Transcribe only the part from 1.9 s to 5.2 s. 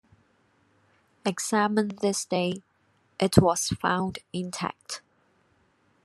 this day; it was found intact.